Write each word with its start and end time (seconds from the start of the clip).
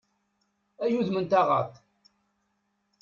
Ay 0.83 0.93
udem 0.99 1.17
n 1.23 1.25
taɣaṭ! 1.31 1.73